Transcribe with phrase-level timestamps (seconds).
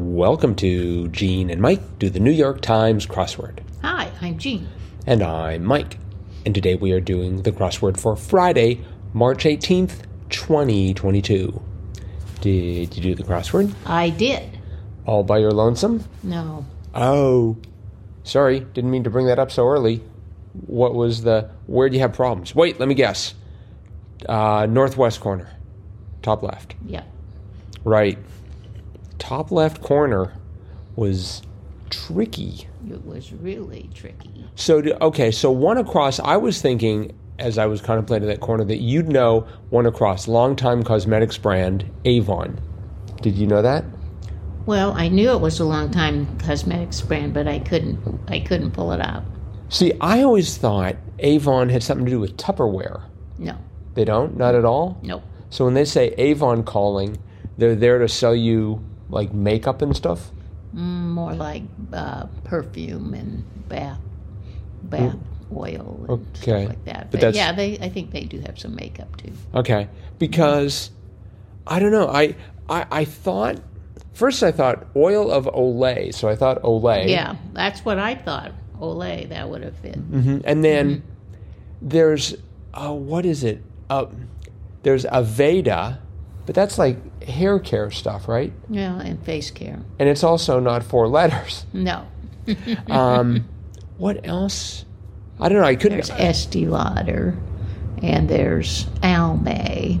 [0.00, 3.58] Welcome to Jean and Mike do the New York Times crossword.
[3.82, 4.68] Hi, I'm Jean.
[5.08, 5.98] And I'm Mike.
[6.46, 11.60] And today we are doing the crossword for Friday, March 18th, 2022.
[12.40, 13.74] Did you do the crossword?
[13.86, 14.60] I did.
[15.04, 16.04] All by your lonesome?
[16.22, 16.64] No.
[16.94, 17.56] Oh.
[18.22, 20.00] Sorry, didn't mean to bring that up so early.
[20.68, 21.50] What was the.
[21.66, 22.54] Where do you have problems?
[22.54, 23.34] Wait, let me guess.
[24.28, 25.50] Uh, northwest corner.
[26.22, 26.76] Top left.
[26.86, 27.02] Yeah.
[27.82, 28.16] Right.
[29.18, 30.32] Top left corner
[30.96, 31.42] was
[31.90, 32.68] tricky.
[32.88, 34.46] It was really tricky.
[34.54, 38.64] So, do- okay, so one across, I was thinking as I was contemplating that corner
[38.64, 42.60] that you'd know one across, longtime cosmetics brand Avon.
[43.22, 43.84] Did you know that?
[44.66, 48.72] Well, I knew it was a long time cosmetics brand, but I couldn't I couldn't
[48.72, 49.22] pull it out.
[49.70, 53.02] See, I always thought Avon had something to do with Tupperware.
[53.38, 53.56] No.
[53.94, 54.36] They don't?
[54.36, 54.98] Not at all?
[55.02, 55.22] Nope.
[55.50, 57.18] So when they say Avon calling,
[57.56, 60.30] they're there to sell you like makeup and stuff?
[60.74, 61.62] Mm, more like
[61.92, 64.00] uh, perfume and bath
[64.82, 65.16] bath
[65.54, 66.28] oil and Okay.
[66.34, 67.10] stuff like that.
[67.10, 69.32] But But, yeah, they I think they do have some makeup too.
[69.54, 69.88] Okay,
[70.18, 70.90] because
[71.66, 72.08] I don't know.
[72.08, 72.34] I,
[72.68, 73.56] I I thought
[74.12, 77.08] first I thought oil of Olay, so I thought Olay.
[77.08, 78.52] Yeah, that's what I thought.
[78.78, 79.96] Olay, that would have fit.
[79.96, 81.02] hmm And then
[81.82, 82.34] there's
[82.74, 83.62] uh, what is it?
[83.90, 84.06] Uh,
[84.82, 85.98] there's Aveda,
[86.48, 88.54] but that's like hair care stuff, right?
[88.70, 89.80] Yeah, and face care.
[89.98, 91.66] And it's also not four letters.
[91.74, 92.06] No.
[92.88, 93.46] Um,
[93.98, 94.86] what else?
[95.38, 95.66] I don't know.
[95.66, 95.98] I couldn't.
[95.98, 97.36] There's Estee Lauder,
[98.02, 100.00] and there's Almay.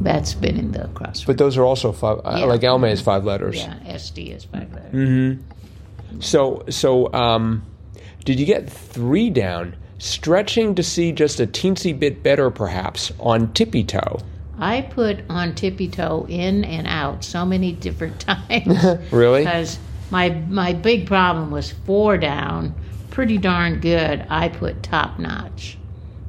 [0.00, 1.26] That's been in the crossword.
[1.26, 2.20] but those are also five.
[2.24, 3.56] Uh, like Almay is five letters.
[3.56, 4.94] yeah, Estee is five letters.
[4.94, 6.20] Mm-hmm.
[6.20, 7.64] So so um,
[8.24, 9.74] did you get three down?
[9.98, 14.20] Stretching to see just a teensy bit better, perhaps on tippy toe.
[14.58, 19.40] I put on tippy toe in and out so many different times Really?
[19.44, 19.78] because
[20.10, 22.74] my my big problem was four down,
[23.10, 24.24] pretty darn good.
[24.30, 25.76] I put top notch,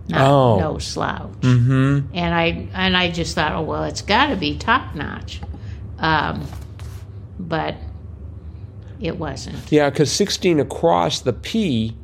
[0.07, 0.59] not Oh.
[0.59, 2.07] no slouch, Mm-hmm.
[2.15, 5.41] and I and I just thought, oh well, it's got to be top notch,
[5.99, 6.47] um,
[7.39, 7.75] but
[8.99, 9.71] it wasn't.
[9.71, 11.95] Yeah, because 16 across the P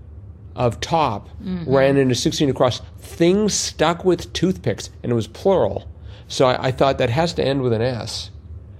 [0.55, 1.29] of top
[1.65, 2.81] ran into 16 across.
[2.99, 5.87] Things stuck with toothpicks, and it was plural.
[6.31, 8.31] So I, I thought that has to end with an S.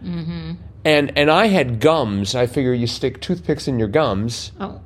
[0.04, 0.54] Mm-hmm.
[0.86, 2.34] And and I had gums.
[2.34, 4.52] I figure you stick toothpicks in your gums.
[4.60, 4.82] Oh,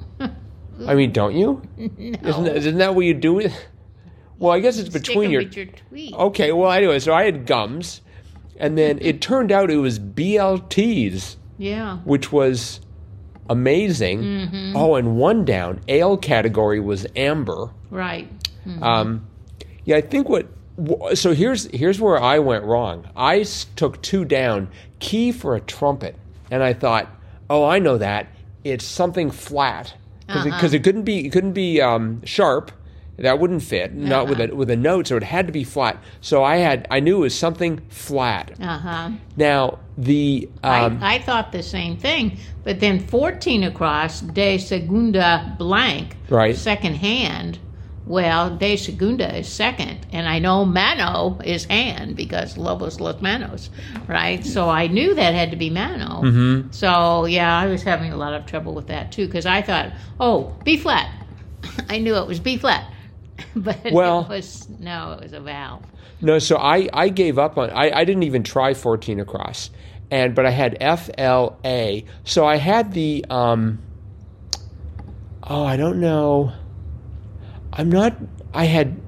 [0.85, 1.61] I mean, don't you?
[1.77, 3.53] Isn't, that, isn't that what you do with?
[4.39, 5.41] Well, I guess it's Stick between your.
[5.43, 6.13] your tweet.
[6.13, 8.01] Okay, well, anyway, so I had gums,
[8.57, 11.99] and then it turned out it was BLTs, Yeah.
[11.99, 12.81] which was
[13.49, 14.21] amazing.
[14.21, 14.75] Mm-hmm.
[14.75, 17.69] Oh, and one down, ale category was amber.
[17.89, 18.29] Right.
[18.81, 19.25] Um,
[19.85, 20.47] yeah, I think what.
[21.13, 23.07] So here's here's where I went wrong.
[23.15, 23.43] I
[23.75, 24.67] took two down,
[24.99, 26.15] key for a trumpet,
[26.51, 27.07] and I thought,
[27.49, 28.27] oh, I know that
[28.63, 29.93] it's something flat
[30.27, 30.75] because Uh-huh.
[30.75, 32.71] it, couldn't be it couldn't be um, sharp.
[33.17, 36.03] That wouldn't fit, not with a with a note, so it had to be flat.
[36.19, 38.51] So I had I knew it was something flat.
[38.59, 39.09] Uh huh.
[39.37, 45.55] Now the um, I, I thought the same thing, but then 14 across, de segunda
[45.57, 46.57] blank, Right.
[46.57, 47.59] second hand.
[48.07, 53.71] Well, de segunda is second, and I know mano is hand because lobos los manos,
[54.07, 54.45] right?
[54.45, 56.21] So I knew that had to be mano.
[56.21, 56.71] Mm-hmm.
[56.71, 59.91] So yeah, I was having a lot of trouble with that too because I thought,
[60.19, 61.09] oh, B flat.
[61.89, 62.91] I knew it was B flat,
[63.55, 65.81] but Well- it was no, it was a vowel.
[66.21, 69.69] No, so I, I gave up on I, I didn't even try 14 across.
[70.11, 72.05] And but I had F L A.
[72.23, 73.79] So I had the um
[75.43, 76.53] Oh, I don't know.
[77.75, 78.15] I'm not
[78.53, 78.99] I had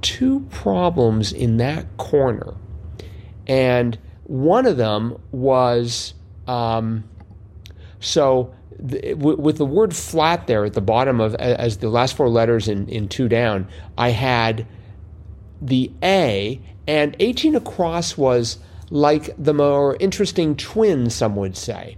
[0.00, 2.54] two problems in that corner.
[3.46, 6.14] And one of them was
[6.46, 7.04] um
[8.00, 12.16] so the, with, with the word flat there at the bottom of as the last
[12.16, 14.66] four letters in in two down, I had
[15.60, 18.58] the A, and 18 across was
[18.94, 21.96] like the more interesting twin, some would say.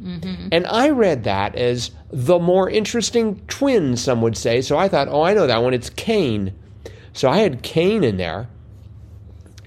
[0.53, 4.61] And I read that as the more interesting twin, some would say.
[4.63, 5.75] So I thought, oh, I know that one.
[5.75, 6.55] It's Cain.
[7.13, 8.47] So I had Cain in there.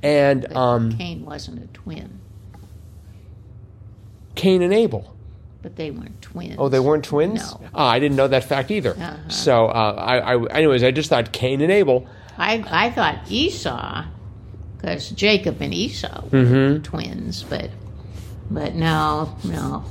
[0.01, 2.19] And um, Cain wasn't a twin,
[4.35, 5.13] Cain and Abel.
[5.61, 6.55] but they weren't twins.
[6.57, 7.39] Oh, they weren't twins?
[7.39, 7.61] No.
[7.73, 8.91] Ah, I didn't know that fact either.
[8.91, 9.29] Uh-huh.
[9.29, 12.07] So, uh, I, I, anyways, I just thought Cain and Abel.
[12.37, 14.05] I I thought Esau,
[14.77, 16.83] because Jacob and Esau were Mm-hmm.
[16.83, 17.69] twins, but
[18.49, 19.83] but no, no,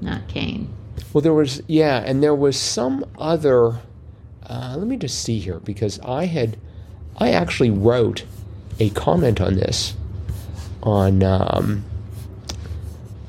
[0.00, 0.72] not Cain.
[1.12, 3.80] Well, there was, yeah, and there was some other.
[4.44, 6.56] Uh, let me just see here because I had,
[7.18, 8.24] I actually wrote
[8.80, 9.94] a comment on this
[10.82, 11.84] on um,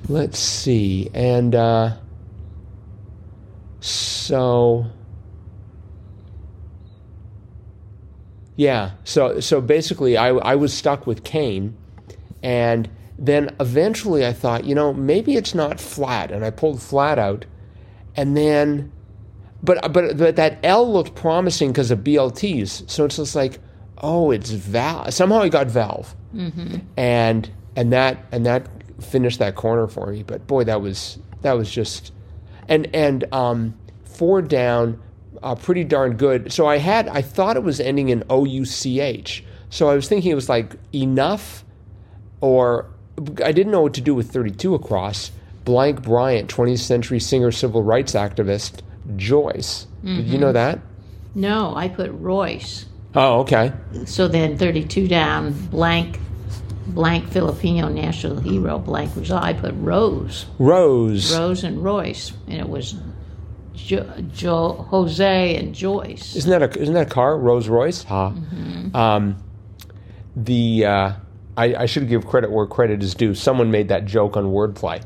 [0.07, 1.09] let's see.
[1.13, 1.95] And uh,
[3.80, 4.85] so,
[8.56, 8.92] yeah.
[9.04, 11.76] So so basically, I I was stuck with Cain,
[12.42, 17.20] and then eventually I thought, you know, maybe it's not flat, and I pulled flat
[17.20, 17.46] out,
[18.16, 18.92] and then.
[19.66, 23.60] But, but but that L looked promising because of BLTs, so it's just like,
[24.00, 25.14] oh, it's valve.
[25.14, 26.14] Somehow I got valve,
[26.98, 28.68] and and that and that
[29.02, 30.22] finished that corner for me.
[30.24, 32.12] But boy, that was that was just
[32.68, 33.74] and and um,
[34.04, 35.02] four down,
[35.44, 36.51] uh, pretty darn good.
[36.51, 39.44] So I had I thought it was ending in O U C H.
[39.69, 41.63] So I was thinking it was like enough,
[42.42, 42.88] or
[43.44, 45.31] I didn't know what to do with thirty two across.
[45.66, 48.81] Blank Bryant, 20th century singer, civil rights activist,
[49.16, 49.88] Joyce.
[50.04, 50.81] Did you know that?
[51.36, 52.86] No, I put Royce.
[53.16, 53.72] Oh, okay.
[54.06, 56.19] So then 32 down, blank,
[56.88, 59.38] blank Filipino national hero, blank Rizal.
[59.38, 61.34] I put Rose, Rose.
[61.34, 62.95] Rose and Royce, and it was
[63.74, 66.36] jo- jo- Jose and Joyce.
[66.36, 67.38] Isn't that a isn't that a car?
[67.38, 68.04] Rolls Royce.
[68.04, 68.28] Ha.
[68.94, 69.38] Um,
[70.36, 71.14] the uh,
[71.56, 73.34] I, I should give credit where credit is due.
[73.36, 75.04] Someone made that joke on Wordplay.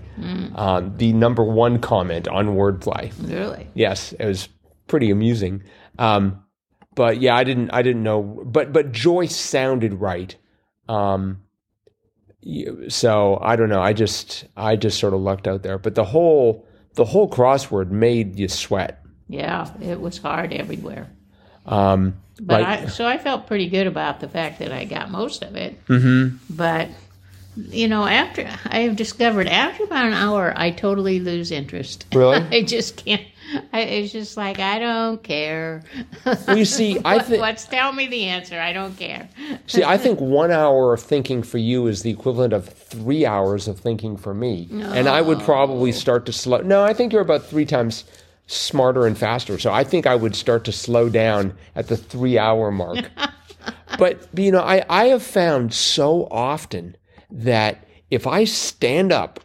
[0.58, 3.12] Um, the number one comment on Wordplay.
[3.30, 3.68] Really?
[3.74, 4.48] Yes, it was
[4.88, 5.64] pretty amusing.
[6.00, 6.44] Um,
[6.96, 8.22] but yeah, I didn't I didn't know.
[8.46, 10.36] But but Joyce sounded right.
[10.90, 11.42] Um,
[12.88, 13.82] so I don't know.
[13.82, 15.78] I just I just sort of lucked out there.
[15.78, 16.66] But the whole
[16.98, 19.04] the whole crossword made you sweat.
[19.30, 21.08] Yeah, it was hard everywhere.
[21.66, 25.10] Um, But like- I, so I felt pretty good about the fact that I got
[25.10, 25.84] most of it.
[25.88, 26.38] Mm-hmm.
[26.50, 26.90] But
[27.70, 32.06] you know, after I have discovered after about an hour, I totally lose interest.
[32.14, 32.38] Really?
[32.52, 33.24] I just can't.
[33.74, 35.84] I, it's just like I don't care.
[36.26, 38.60] Well, you see, I think What's tell me the answer?
[38.60, 39.30] I don't care.
[39.68, 43.68] see, I think one hour of thinking for you is the equivalent of three hours
[43.68, 46.60] of thinking for me, and I would probably start to slow.
[46.60, 48.04] No, I think you're about three times
[48.48, 49.60] smarter and faster.
[49.60, 53.10] So I think I would start to slow down at the three hour mark.
[54.00, 56.96] but you know, I I have found so often
[57.30, 59.42] that if I stand up,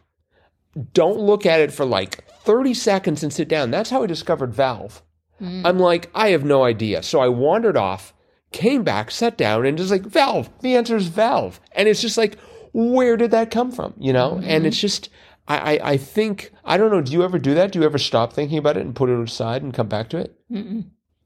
[0.92, 3.70] don't look at it for like 30 seconds and sit down.
[3.70, 5.02] That's how I discovered Valve.
[5.40, 5.62] Mm.
[5.64, 7.02] I'm like, I have no idea.
[7.02, 8.14] So I wandered off,
[8.52, 10.50] came back, sat down, and just like, Valve.
[10.60, 11.60] The answer is Valve.
[11.72, 12.38] And it's just like,
[12.72, 13.94] where did that come from?
[13.98, 14.32] You know?
[14.32, 14.48] Mm-hmm.
[14.48, 15.10] And it's just,
[15.48, 17.72] I, I, I think, I don't know, do you ever do that?
[17.72, 20.18] Do you ever stop thinking about it and put it aside and come back to
[20.18, 20.36] it?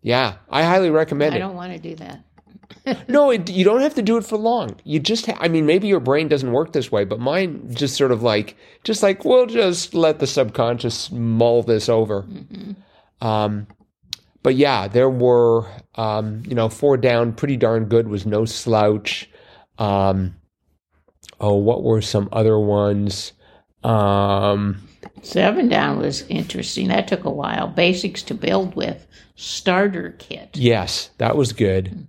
[0.03, 1.41] Yeah, I highly recommend I it.
[1.41, 2.25] I don't want to do that.
[3.09, 4.77] No, it, you don't have to do it for long.
[4.85, 7.97] You just, ha- I mean, maybe your brain doesn't work this way, but mine just
[7.97, 12.27] sort of like, just like, we'll just let the subconscious mull this over.
[13.21, 13.67] Um,
[14.43, 15.67] but yeah, there were,
[15.97, 19.29] um, you know, four down, pretty darn good, was no slouch.
[19.79, 20.37] Um,
[21.41, 23.33] oh, what were some other ones?
[23.83, 24.86] Um,
[25.27, 26.87] Seven down was interesting.
[26.89, 27.67] That took a while.
[27.67, 29.07] Basics to build with.
[29.35, 30.51] Starter kit.
[30.55, 32.07] Yes, that was good.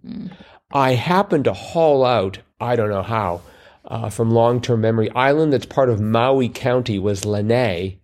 [0.71, 3.41] I happened to haul out, I don't know how,
[3.85, 7.99] uh, from long term memory, island that's part of Maui County was Lanai.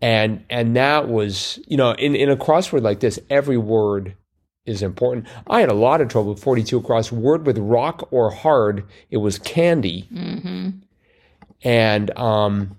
[0.00, 4.16] And and that was, you know, in, in a crossword like this, every word
[4.66, 5.28] is important.
[5.46, 7.12] I had a lot of trouble with 42 across.
[7.12, 10.08] Word with rock or hard, it was candy.
[11.62, 12.76] And um,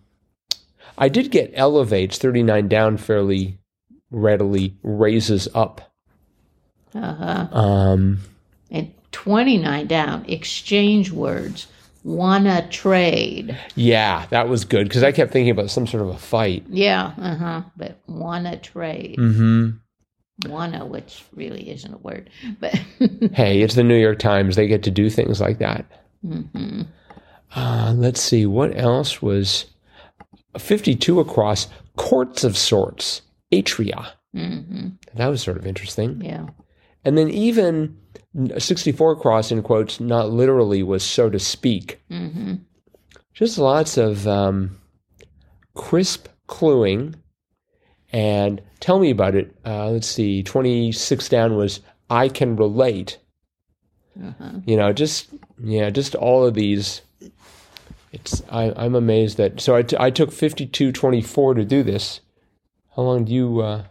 [0.97, 3.57] I did get elevates 39 down fairly
[4.11, 5.93] readily, raises up.
[6.95, 7.47] Uh-huh.
[7.51, 8.19] Um,
[8.69, 10.25] And 29 down.
[10.27, 11.67] Exchange words.
[12.03, 13.57] Wanna trade.
[13.75, 16.65] yeah, that was good because I kept thinking about some sort of a fight.
[16.69, 17.61] Yeah, uh huh.
[17.77, 19.15] But wanna trade.
[19.17, 19.69] hmm
[20.47, 22.29] Wanna, which really isn't a word.
[22.59, 22.73] But
[23.33, 24.55] Hey, it's the New York Times.
[24.57, 25.85] They get to do things like that.
[27.55, 28.45] Uh, let's see.
[28.45, 29.65] What else was
[30.57, 31.67] 52 across?
[31.97, 33.21] Courts of sorts.
[33.51, 34.11] Atria.
[34.33, 36.21] hmm That was sort of interesting.
[36.21, 36.47] yeah.
[37.05, 37.97] And then even
[38.57, 42.01] 64 across, in quotes, not literally, was so to speak.
[42.09, 42.55] hmm
[43.33, 44.79] Just lots of um,
[45.75, 47.15] crisp cluing.
[48.11, 49.55] And tell me about it.
[49.65, 50.43] Uh, let's see.
[50.43, 51.79] 26 down was
[52.09, 53.17] I can relate.
[54.23, 54.51] Uh-huh.
[54.65, 55.33] You know, just,
[55.63, 57.01] yeah, just all of these.
[58.13, 59.59] It's I, I'm amazed that.
[59.59, 62.21] So I, t- I took 52.24 to do this.
[62.95, 63.59] How long do you.
[63.61, 63.83] Uh,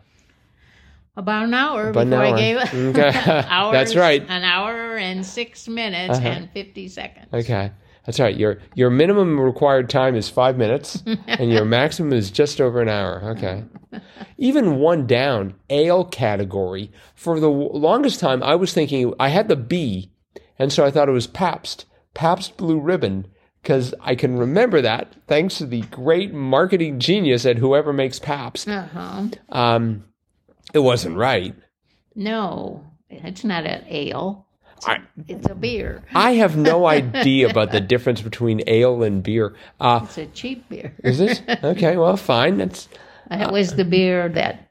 [1.17, 2.35] About an hour About an before hour.
[2.35, 2.73] I gave it.
[2.97, 3.19] Okay.
[3.49, 4.23] hours, That's right.
[4.29, 6.29] An hour and six minutes Uh-huh.
[6.29, 7.27] and 50 seconds.
[7.35, 7.73] Okay,
[8.07, 8.37] that's right.
[8.37, 12.89] Your your minimum required time is five minutes, and your maximum is just over an
[12.89, 13.35] hour.
[13.37, 13.65] Okay.
[14.39, 16.91] Even one down, ale category.
[17.15, 20.11] For the w- longest time, I was thinking I had the B,
[20.59, 23.27] and so I thought it was Pabst, Pabst Blue Ribbon,
[23.63, 28.69] because I can remember that thanks to the great marketing genius at whoever makes Pabst.
[28.69, 29.27] Uh huh.
[29.51, 30.05] Um,
[30.75, 31.55] it wasn't right.
[32.15, 34.47] No, it's not an ale.
[34.85, 36.03] I, It's a beer.
[36.13, 39.55] I have no idea about the difference between ale and beer.
[39.81, 40.93] Uh, It's a cheap beer.
[41.05, 41.41] is it?
[41.63, 42.59] Okay, well, fine.
[42.59, 42.89] That's
[43.31, 44.69] That was the beer that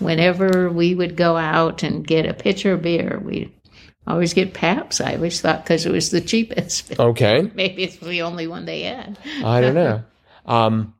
[0.00, 3.54] whenever we would go out and get a pitcher of beer, we
[4.06, 5.00] always get Pabst.
[5.00, 6.98] I always thought because it was the cheapest.
[7.00, 7.50] okay.
[7.54, 9.18] Maybe it's the only one they had.
[9.44, 10.02] I don't know.
[10.46, 10.94] Um,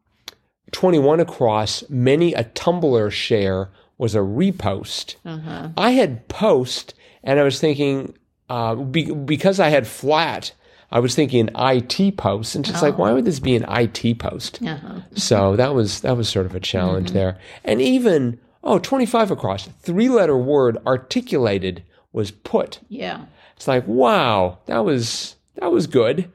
[0.73, 5.17] 21 across, many a Tumblr share was a repost.
[5.25, 5.69] Uh-huh.
[5.77, 8.17] I had post, and I was thinking,
[8.49, 10.53] uh, be, because I had flat,
[10.91, 14.61] I was thinking IT post, and just like, why would this be an IT post?
[14.63, 15.01] Uh-huh.
[15.15, 17.39] So that was that was sort of a challenge there.
[17.65, 21.83] And even oh, 25 across, three letter word articulated
[22.13, 22.81] was put.
[22.89, 23.27] Yeah.
[23.57, 26.31] It's like, wow, that was that was good.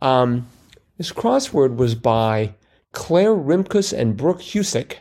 [0.00, 0.46] Um,
[0.98, 2.54] this crossword was by
[2.92, 4.96] Claire Rimkus and Brooke Husic,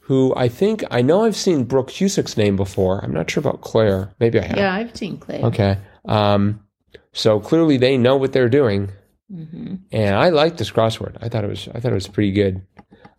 [0.00, 3.00] who I think I know I've seen Brooke Husic's name before.
[3.04, 4.12] I'm not sure about Claire.
[4.20, 4.56] Maybe I have.
[4.56, 5.44] Yeah, I've seen Claire.
[5.46, 5.78] Okay.
[6.06, 6.60] Um,
[7.12, 8.90] so clearly they know what they're doing,
[9.30, 11.16] hmm and I liked this crossword.
[11.20, 12.62] I thought it was I thought it was pretty good.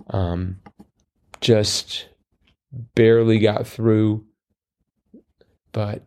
[0.09, 0.59] Um,
[1.41, 2.07] just
[2.95, 4.25] barely got through,
[5.71, 6.03] but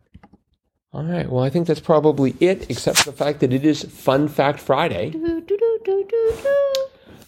[0.95, 1.29] all right.
[1.29, 4.61] Well, I think that's probably it, except for the fact that it is Fun Fact
[4.61, 5.13] Friday.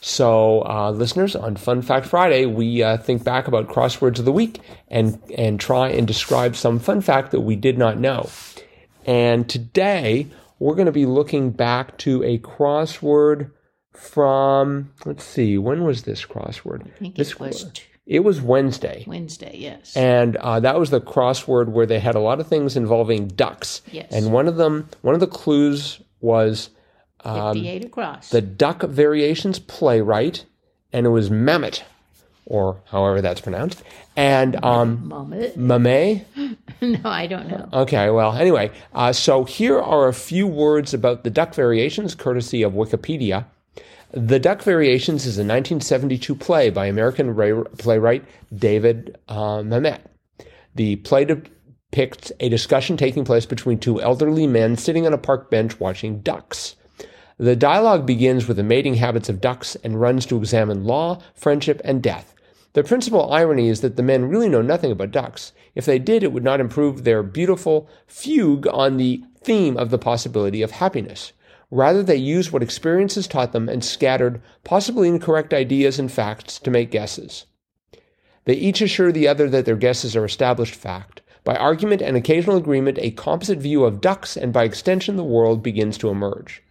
[0.01, 4.31] So, uh, listeners, on Fun Fact Friday, we uh, think back about crosswords of the
[4.31, 8.31] week and and try and describe some fun fact that we did not know.
[9.05, 10.29] And today,
[10.61, 13.51] we're going to be looking back to a crossword
[13.93, 14.93] from.
[15.05, 16.87] Let's see, when was this crossword?
[16.87, 17.73] I think This it was
[18.07, 19.03] It was Wednesday.
[19.07, 19.97] Wednesday, yes.
[19.97, 23.83] And uh, that was the crossword where they had a lot of things involving ducks.
[23.91, 24.13] Yes.
[24.13, 26.71] And one of them, one of the clues was
[27.25, 28.31] 58 across.
[28.31, 30.45] the Duck Variations playwright,
[30.93, 31.83] and it was Mamet,
[32.45, 33.83] or however that's pronounced.
[34.15, 35.11] And um.
[35.57, 36.25] Mamet.
[36.81, 37.69] no, I don't know.
[37.73, 42.63] Okay, well, anyway, uh, so here are a few words about the Duck Variations, courtesy
[42.63, 43.47] of Wikipedia.
[44.17, 47.35] The Duck Variations is a 1972 play by American
[47.77, 50.01] playwright David uh, Mamet.
[50.75, 55.51] The play depicts a discussion taking place between two elderly men sitting on a park
[55.51, 56.77] bench watching ducks.
[57.37, 61.83] The dialogue begins with the mating habits of ducks and runs to examine law, friendship,
[61.85, 62.35] and death.
[62.73, 65.53] The principal irony is that the men really know nothing about ducks.
[65.75, 69.99] If they did, it would not improve their beautiful fugue on the theme of the
[69.99, 71.35] possibility of happiness.
[71.71, 76.59] Rather, they used what experience has taught them and scattered possibly incorrect ideas and facts
[76.61, 77.47] to make guesses.
[78.45, 81.23] They each assure the other that their guesses are established fact.
[81.43, 85.63] By argument and occasional agreement, a composite view of ducks and by extension the world
[85.63, 86.63] begins to emerge.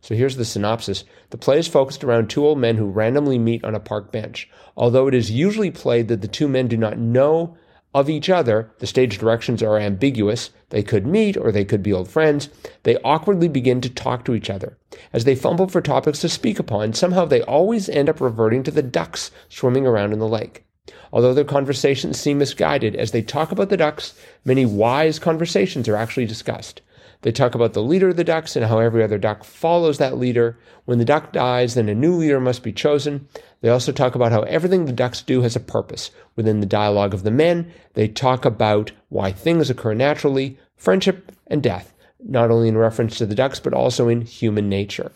[0.00, 1.04] So here's the synopsis.
[1.30, 4.48] The play is focused around two old men who randomly meet on a park bench.
[4.76, 7.56] Although it is usually played that the two men do not know
[7.94, 10.50] of each other, the stage directions are ambiguous.
[10.70, 12.48] They could meet or they could be old friends.
[12.82, 14.76] They awkwardly begin to talk to each other.
[15.12, 18.72] As they fumble for topics to speak upon, somehow they always end up reverting to
[18.72, 20.64] the ducks swimming around in the lake.
[21.12, 25.96] Although their conversations seem misguided, as they talk about the ducks, many wise conversations are
[25.96, 26.80] actually discussed.
[27.24, 30.18] They talk about the leader of the ducks and how every other duck follows that
[30.18, 30.58] leader.
[30.84, 33.26] When the duck dies, then a new leader must be chosen.
[33.62, 36.10] They also talk about how everything the ducks do has a purpose.
[36.36, 41.62] Within the dialogue of the men, they talk about why things occur naturally, friendship, and
[41.62, 45.10] death, not only in reference to the ducks, but also in human nature.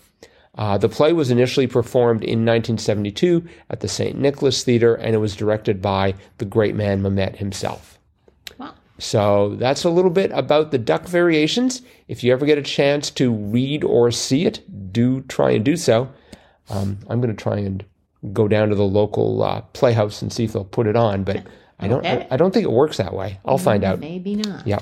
[0.55, 4.19] Uh, the play was initially performed in 1972 at the St.
[4.19, 7.98] Nicholas Theater, and it was directed by the great man Mamet himself.
[8.99, 11.83] So that's a little bit about the duck variations.
[12.09, 15.77] If you ever get a chance to read or see it, do try and do
[15.77, 16.11] so.
[16.69, 17.85] Um, I'm going to try and
[18.33, 21.47] go down to the local uh, playhouse and see if they'll put it on, but
[21.79, 22.05] I don't.
[22.05, 22.27] I, Okay.
[22.31, 23.39] I don't think it works that way.
[23.45, 24.01] I'll find out.
[24.01, 24.67] maybe not.
[24.67, 24.81] Yeah.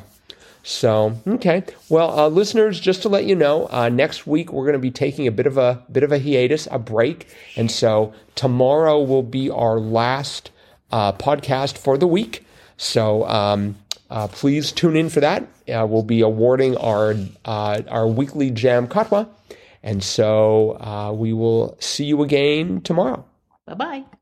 [0.63, 4.73] So okay, well, uh, listeners, just to let you know, uh, next week we're going
[4.73, 8.13] to be taking a bit of a bit of a hiatus, a break, and so
[8.35, 10.51] tomorrow will be our last
[10.91, 12.45] uh, podcast for the week.
[12.79, 13.77] So um,
[14.11, 15.43] uh, please tune in for that.
[15.69, 19.29] Uh, we'll be awarding our uh, our weekly Jam Katwa,
[19.83, 23.25] and so uh, we will see you again tomorrow.
[23.67, 24.05] Bye bye.